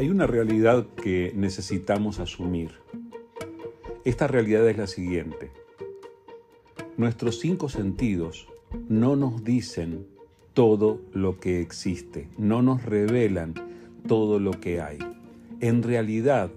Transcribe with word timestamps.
Hay 0.00 0.08
una 0.08 0.26
realidad 0.26 0.86
que 0.96 1.30
necesitamos 1.36 2.20
asumir. 2.20 2.70
Esta 4.06 4.26
realidad 4.26 4.66
es 4.66 4.78
la 4.78 4.86
siguiente. 4.86 5.50
Nuestros 6.96 7.38
cinco 7.38 7.68
sentidos 7.68 8.48
no 8.88 9.14
nos 9.14 9.44
dicen 9.44 10.06
todo 10.54 11.02
lo 11.12 11.38
que 11.38 11.60
existe, 11.60 12.30
no 12.38 12.62
nos 12.62 12.82
revelan 12.82 13.52
todo 14.08 14.38
lo 14.38 14.52
que 14.52 14.80
hay. 14.80 14.96
En 15.60 15.82
realidad 15.82 16.50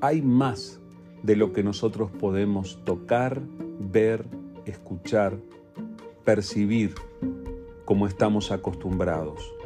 hay 0.00 0.22
más 0.22 0.78
de 1.24 1.34
lo 1.34 1.52
que 1.52 1.64
nosotros 1.64 2.12
podemos 2.12 2.84
tocar, 2.84 3.42
ver, 3.80 4.24
escuchar, 4.66 5.36
percibir 6.24 6.94
como 7.84 8.06
estamos 8.06 8.52
acostumbrados. 8.52 9.57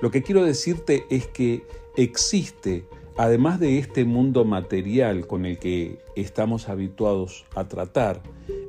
Lo 0.00 0.12
que 0.12 0.22
quiero 0.22 0.44
decirte 0.44 1.06
es 1.10 1.26
que 1.26 1.66
existe, 1.96 2.84
además 3.16 3.58
de 3.58 3.78
este 3.78 4.04
mundo 4.04 4.44
material 4.44 5.26
con 5.26 5.44
el 5.44 5.58
que 5.58 5.98
estamos 6.14 6.68
habituados 6.68 7.46
a 7.56 7.66
tratar, 7.66 8.22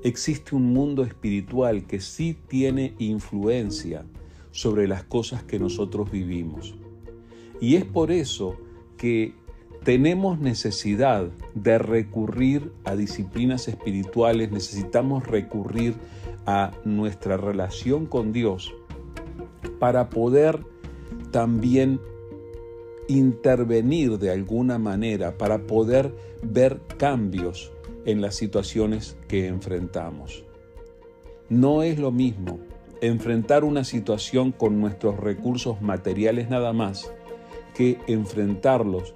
existe 0.03 0.55
un 0.55 0.73
mundo 0.73 1.03
espiritual 1.03 1.85
que 1.85 1.99
sí 1.99 2.35
tiene 2.47 2.95
influencia 2.97 4.05
sobre 4.52 4.88
las 4.88 5.03
cosas 5.03 5.43
que 5.43 5.59
nosotros 5.59 6.09
vivimos. 6.09 6.75
Y 7.61 7.75
es 7.75 7.85
por 7.85 8.11
eso 8.11 8.57
que 8.97 9.35
tenemos 9.83 10.39
necesidad 10.39 11.30
de 11.53 11.77
recurrir 11.77 12.71
a 12.85 12.95
disciplinas 12.95 13.67
espirituales, 13.67 14.52
necesitamos 14.52 15.27
recurrir 15.27 15.93
a 16.47 16.71
nuestra 16.85 17.38
relación 17.38 18.07
con 18.07 18.33
Dios 18.33 18.73
para 19.80 20.09
poder 20.09 20.59
también 21.31 21.99
intervenir 23.08 24.19
de 24.19 24.31
alguna 24.31 24.77
manera, 24.77 25.38
para 25.38 25.66
poder 25.66 26.13
ver 26.44 26.80
cambios 26.97 27.71
en 28.05 28.21
las 28.21 28.36
situaciones 28.36 29.17
que 29.27 29.47
enfrentamos. 29.47 30.45
No 31.49 31.81
es 31.83 31.97
lo 31.97 32.11
mismo 32.11 32.59
enfrentar 33.02 33.63
una 33.63 33.83
situación 33.83 34.52
con 34.52 34.80
nuestros 34.80 35.19
recursos 35.19 35.81
materiales 35.81 36.49
nada 36.49 36.73
más 36.73 37.11
que 37.73 37.97
enfrentarlos 38.08 39.16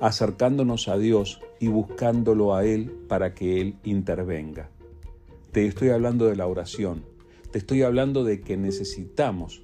acercándonos 0.00 0.88
a 0.88 0.98
Dios 0.98 1.40
y 1.58 1.68
buscándolo 1.68 2.54
a 2.54 2.64
Él 2.64 2.90
para 3.08 3.34
que 3.34 3.60
Él 3.60 3.76
intervenga. 3.84 4.68
Te 5.52 5.66
estoy 5.66 5.90
hablando 5.90 6.26
de 6.26 6.36
la 6.36 6.46
oración, 6.46 7.04
te 7.50 7.58
estoy 7.58 7.82
hablando 7.82 8.24
de 8.24 8.40
que 8.40 8.56
necesitamos 8.56 9.62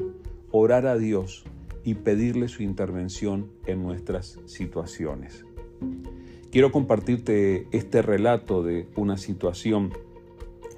orar 0.51 0.87
a 0.87 0.97
Dios 0.97 1.45
y 1.85 1.95
pedirle 1.95 2.49
su 2.49 2.63
intervención 2.63 3.51
en 3.67 3.83
nuestras 3.83 4.39
situaciones. 4.47 5.45
Quiero 6.51 6.73
compartirte 6.73 7.67
este 7.71 8.03
relato 8.03 8.63
de 8.63 8.89
una 8.97 9.17
situación 9.17 9.93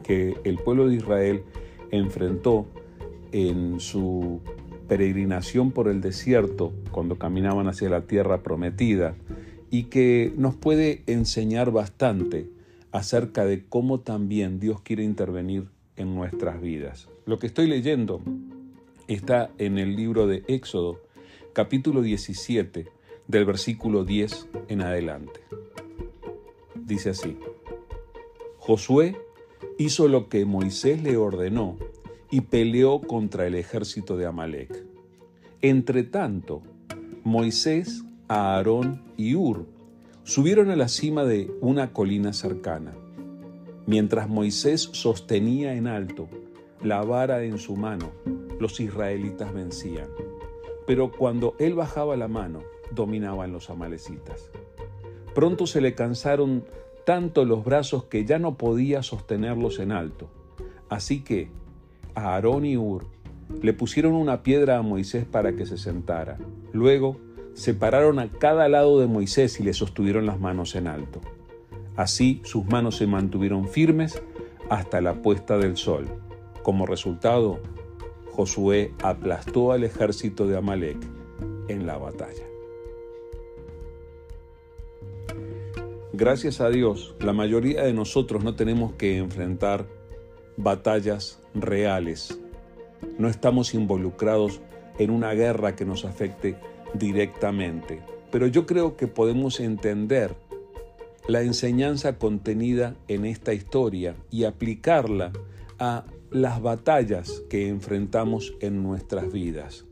que 0.02 0.36
el 0.44 0.58
pueblo 0.58 0.88
de 0.88 0.96
Israel 0.96 1.42
enfrentó 1.90 2.66
en 3.32 3.80
su 3.80 4.40
peregrinación 4.88 5.70
por 5.70 5.88
el 5.88 6.00
desierto 6.00 6.72
cuando 6.90 7.16
caminaban 7.16 7.68
hacia 7.68 7.88
la 7.88 8.02
tierra 8.02 8.42
prometida 8.42 9.14
y 9.70 9.84
que 9.84 10.32
nos 10.36 10.54
puede 10.54 11.02
enseñar 11.06 11.70
bastante 11.70 12.50
acerca 12.90 13.46
de 13.46 13.64
cómo 13.64 14.00
también 14.00 14.60
Dios 14.60 14.82
quiere 14.82 15.02
intervenir 15.02 15.68
en 15.96 16.14
nuestras 16.14 16.60
vidas. 16.60 17.08
Lo 17.24 17.38
que 17.38 17.46
estoy 17.46 17.66
leyendo 17.66 18.20
está 19.14 19.50
en 19.58 19.78
el 19.78 19.96
libro 19.96 20.26
de 20.26 20.44
Éxodo, 20.46 21.00
capítulo 21.52 22.02
17, 22.02 22.88
del 23.28 23.44
versículo 23.44 24.04
10 24.04 24.48
en 24.68 24.82
adelante. 24.82 25.40
Dice 26.74 27.10
así, 27.10 27.36
Josué 28.58 29.16
hizo 29.78 30.08
lo 30.08 30.28
que 30.28 30.44
Moisés 30.44 31.02
le 31.02 31.16
ordenó 31.16 31.76
y 32.30 32.42
peleó 32.42 33.00
contra 33.00 33.46
el 33.46 33.54
ejército 33.54 34.16
de 34.16 34.26
Amalek. 34.26 34.84
Entre 35.60 36.02
tanto, 36.02 36.62
Moisés 37.24 38.04
Aarón 38.28 39.02
y 39.16 39.34
Ur 39.34 39.66
subieron 40.24 40.70
a 40.70 40.76
la 40.76 40.88
cima 40.88 41.24
de 41.24 41.50
una 41.60 41.92
colina 41.92 42.32
cercana. 42.32 42.94
Mientras 43.86 44.28
Moisés 44.28 44.88
sostenía 44.92 45.74
en 45.74 45.86
alto 45.86 46.28
la 46.82 47.02
vara 47.02 47.44
en 47.44 47.58
su 47.58 47.76
mano, 47.76 48.12
los 48.62 48.80
israelitas 48.80 49.52
vencían. 49.52 50.08
Pero 50.86 51.12
cuando 51.12 51.54
él 51.58 51.74
bajaba 51.74 52.16
la 52.16 52.28
mano, 52.28 52.62
dominaban 52.90 53.52
los 53.52 53.68
amalecitas. 53.68 54.50
Pronto 55.34 55.66
se 55.66 55.80
le 55.80 55.94
cansaron 55.94 56.64
tanto 57.04 57.44
los 57.44 57.64
brazos 57.64 58.04
que 58.04 58.24
ya 58.24 58.38
no 58.38 58.56
podía 58.56 59.02
sostenerlos 59.02 59.78
en 59.78 59.92
alto. 59.92 60.28
Así 60.88 61.22
que 61.22 61.50
a 62.14 62.34
Aarón 62.34 62.64
y 62.64 62.76
Ur 62.76 63.06
le 63.60 63.72
pusieron 63.72 64.14
una 64.14 64.42
piedra 64.42 64.78
a 64.78 64.82
Moisés 64.82 65.24
para 65.24 65.54
que 65.54 65.66
se 65.66 65.78
sentara. 65.78 66.38
Luego 66.72 67.16
separaron 67.54 68.18
a 68.18 68.30
cada 68.30 68.68
lado 68.68 69.00
de 69.00 69.06
Moisés 69.06 69.60
y 69.60 69.62
le 69.62 69.74
sostuvieron 69.74 70.26
las 70.26 70.40
manos 70.40 70.74
en 70.74 70.86
alto. 70.86 71.20
Así 71.96 72.40
sus 72.44 72.64
manos 72.66 72.96
se 72.96 73.06
mantuvieron 73.06 73.68
firmes 73.68 74.22
hasta 74.70 75.00
la 75.00 75.20
puesta 75.20 75.58
del 75.58 75.76
sol. 75.76 76.06
Como 76.62 76.86
resultado, 76.86 77.60
Josué 78.32 78.92
aplastó 79.02 79.72
al 79.72 79.84
ejército 79.84 80.46
de 80.46 80.56
Amalek 80.56 80.96
en 81.68 81.86
la 81.86 81.98
batalla. 81.98 82.44
Gracias 86.14 86.60
a 86.60 86.68
Dios, 86.68 87.14
la 87.20 87.32
mayoría 87.32 87.84
de 87.84 87.92
nosotros 87.92 88.44
no 88.44 88.54
tenemos 88.54 88.92
que 88.94 89.16
enfrentar 89.16 89.86
batallas 90.56 91.40
reales. 91.54 92.38
No 93.18 93.28
estamos 93.28 93.74
involucrados 93.74 94.60
en 94.98 95.10
una 95.10 95.32
guerra 95.32 95.74
que 95.74 95.84
nos 95.84 96.04
afecte 96.04 96.56
directamente. 96.94 98.02
Pero 98.30 98.46
yo 98.46 98.66
creo 98.66 98.96
que 98.96 99.08
podemos 99.08 99.60
entender 99.60 100.34
la 101.26 101.42
enseñanza 101.42 102.18
contenida 102.18 102.96
en 103.08 103.24
esta 103.24 103.52
historia 103.54 104.16
y 104.30 104.44
aplicarla 104.44 105.32
a 105.78 106.04
las 106.32 106.62
batallas 106.62 107.42
que 107.50 107.68
enfrentamos 107.68 108.54
en 108.60 108.82
nuestras 108.82 109.32
vidas. 109.32 109.84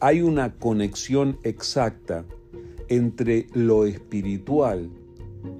Hay 0.00 0.22
una 0.22 0.54
conexión 0.54 1.38
exacta 1.42 2.24
entre 2.88 3.46
lo 3.52 3.86
espiritual, 3.86 4.90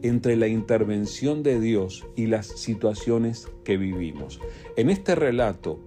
entre 0.03 0.37
la 0.37 0.49
intervención 0.49 1.43
de 1.43 1.61
Dios 1.61 2.07
y 2.17 2.27
las 2.27 2.47
situaciones 2.47 3.49
que 3.65 3.77
vivimos. 3.77 4.41
En 4.77 4.91
este 4.91 5.15
relato, 5.15 5.81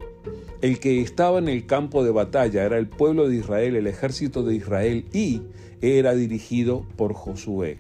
el 0.62 0.80
que 0.80 1.02
estaba 1.02 1.40
en 1.40 1.48
el 1.48 1.66
campo 1.66 2.04
de 2.04 2.12
batalla 2.12 2.66
era 2.66 2.78
el 2.78 2.88
pueblo 2.88 3.28
de 3.28 3.38
Israel, 3.38 3.76
el 3.76 3.88
ejército 3.88 4.44
de 4.44 4.56
Israel, 4.56 5.06
y 5.14 5.42
era 5.82 6.14
dirigido 6.14 6.86
por 6.98 7.14
Josué. 7.14 7.80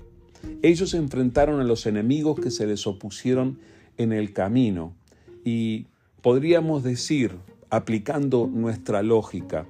Ellos 0.62 0.94
enfrentaron 0.94 1.60
a 1.60 1.66
los 1.66 1.86
enemigos 1.86 2.40
que 2.40 2.52
se 2.52 2.66
les 2.66 2.88
opusieron 2.88 3.60
en 3.98 4.14
el 4.14 4.31
camino 4.31 4.96
y 5.44 5.88
podríamos 6.22 6.84
decir, 6.84 7.38
aplicando 7.69 8.47
nuestra 8.52 9.03
lógica, 9.03 9.66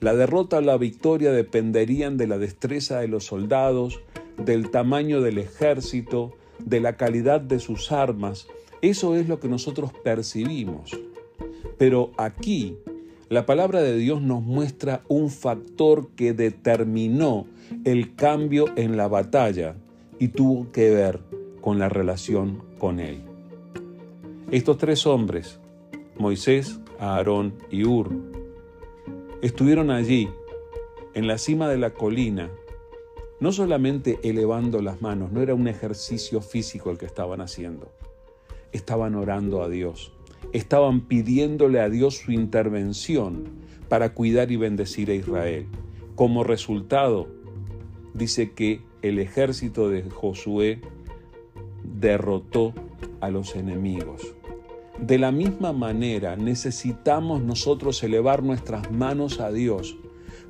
la 0.00 0.14
derrota 0.14 0.58
o 0.58 0.60
la 0.60 0.76
victoria 0.76 1.32
dependerían 1.32 2.16
de 2.16 2.26
la 2.26 2.38
destreza 2.38 3.00
de 3.00 3.08
los 3.08 3.24
soldados, 3.24 4.00
del 4.36 4.70
tamaño 4.70 5.20
del 5.20 5.38
ejército, 5.38 6.34
de 6.64 6.80
la 6.80 6.96
calidad 6.96 7.40
de 7.40 7.58
sus 7.58 7.92
armas. 7.92 8.46
Eso 8.82 9.16
es 9.16 9.28
lo 9.28 9.40
que 9.40 9.48
nosotros 9.48 9.92
percibimos. 10.04 10.98
Pero 11.78 12.12
aquí 12.18 12.76
la 13.28 13.46
palabra 13.46 13.80
de 13.80 13.96
Dios 13.96 14.22
nos 14.22 14.42
muestra 14.42 15.02
un 15.08 15.30
factor 15.30 16.10
que 16.10 16.32
determinó 16.32 17.46
el 17.84 18.14
cambio 18.14 18.66
en 18.76 18.96
la 18.96 19.08
batalla 19.08 19.76
y 20.18 20.28
tuvo 20.28 20.70
que 20.70 20.90
ver 20.90 21.20
con 21.60 21.78
la 21.78 21.88
relación 21.88 22.62
con 22.78 23.00
Él. 23.00 23.22
Estos 24.52 24.78
tres 24.78 25.06
hombres, 25.06 25.58
Moisés, 26.18 26.80
Aarón 26.98 27.54
y 27.70 27.84
Ur, 27.84 28.10
estuvieron 29.42 29.90
allí, 29.90 30.28
en 31.14 31.26
la 31.26 31.38
cima 31.38 31.68
de 31.68 31.78
la 31.78 31.94
colina, 31.94 32.50
no 33.40 33.52
solamente 33.52 34.18
elevando 34.22 34.80
las 34.82 35.02
manos, 35.02 35.32
no 35.32 35.42
era 35.42 35.54
un 35.54 35.68
ejercicio 35.68 36.40
físico 36.40 36.90
el 36.90 36.98
que 36.98 37.06
estaban 37.06 37.40
haciendo, 37.40 37.92
estaban 38.72 39.14
orando 39.14 39.62
a 39.62 39.68
Dios 39.68 40.12
estaban 40.52 41.02
pidiéndole 41.02 41.80
a 41.80 41.88
Dios 41.88 42.16
su 42.16 42.32
intervención 42.32 43.44
para 43.88 44.14
cuidar 44.14 44.50
y 44.50 44.56
bendecir 44.56 45.10
a 45.10 45.14
Israel. 45.14 45.66
Como 46.14 46.44
resultado, 46.44 47.28
dice 48.14 48.52
que 48.52 48.80
el 49.02 49.18
ejército 49.18 49.88
de 49.88 50.02
Josué 50.02 50.80
derrotó 51.84 52.72
a 53.20 53.30
los 53.30 53.54
enemigos. 53.54 54.35
De 55.00 55.18
la 55.18 55.30
misma 55.30 55.72
manera 55.72 56.36
necesitamos 56.36 57.42
nosotros 57.42 58.02
elevar 58.02 58.42
nuestras 58.42 58.90
manos 58.90 59.40
a 59.40 59.52
Dios 59.52 59.96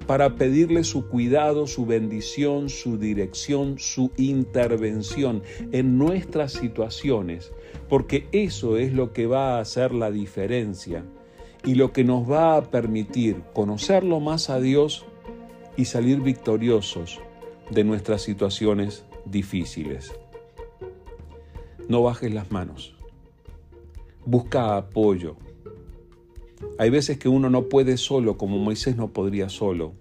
para 0.07 0.37
pedirle 0.37 0.85
su 0.85 1.09
cuidado, 1.09 1.67
su 1.67 1.85
bendición, 1.85 2.69
su 2.69 2.97
dirección, 2.97 3.79
su 3.79 4.13
intervención 4.17 5.43
en 5.73 5.99
nuestras 5.99 6.53
situaciones, 6.53 7.53
porque 7.89 8.29
eso 8.31 8.77
es 8.77 8.93
lo 8.93 9.13
que 9.13 9.27
va 9.27 9.57
a 9.57 9.61
hacer 9.61 9.93
la 9.93 10.11
diferencia 10.13 11.05
y 11.65 11.75
lo 11.75 11.93
que 11.93 12.05
nos 12.05 12.31
va 12.31 12.57
a 12.57 12.63
permitir 12.71 13.43
conocerlo 13.53 14.21
más 14.21 14.49
a 14.49 14.61
Dios 14.61 15.05
y 15.77 15.87
salir 15.87 16.21
victoriosos 16.21 17.21
de 17.71 17.83
nuestras 17.83 18.23
situaciones 18.23 19.05
difíciles. 19.25 20.13
No 21.89 22.03
bajes 22.03 22.33
las 22.33 22.51
manos. 22.53 22.96
Busca 24.29 24.77
apoyo. 24.77 25.37
Hay 26.81 26.91
veces 26.91 27.17
que 27.17 27.29
uno 27.29 27.49
no 27.49 27.69
puede 27.69 27.97
solo, 27.97 28.37
como 28.37 28.59
Moisés 28.59 28.97
no 28.97 29.13
podría 29.13 29.49
solo, 29.49 29.93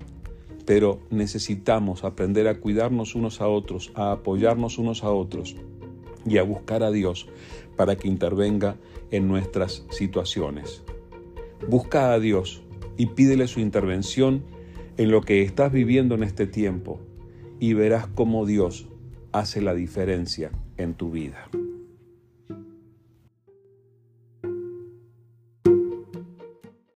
pero 0.65 0.99
necesitamos 1.11 2.03
aprender 2.03 2.47
a 2.47 2.59
cuidarnos 2.59 3.13
unos 3.13 3.39
a 3.39 3.47
otros, 3.47 3.91
a 3.93 4.13
apoyarnos 4.13 4.79
unos 4.79 5.03
a 5.03 5.11
otros 5.11 5.55
y 6.25 6.39
a 6.39 6.43
buscar 6.43 6.81
a 6.81 6.89
Dios 6.89 7.27
para 7.75 7.97
que 7.97 8.07
intervenga 8.07 8.77
en 9.11 9.27
nuestras 9.27 9.85
situaciones. 9.91 10.81
Busca 11.69 12.11
a 12.11 12.19
Dios 12.19 12.63
y 12.97 13.05
pídele 13.05 13.45
su 13.45 13.59
intervención 13.59 14.43
en 14.97 15.11
lo 15.11 15.21
que 15.21 15.43
estás 15.43 15.71
viviendo 15.71 16.15
en 16.15 16.23
este 16.23 16.47
tiempo 16.47 16.99
y 17.59 17.73
verás 17.73 18.07
cómo 18.07 18.47
Dios 18.47 18.87
hace 19.33 19.61
la 19.61 19.75
diferencia 19.75 20.49
en 20.77 20.95
tu 20.95 21.11
vida. 21.11 21.47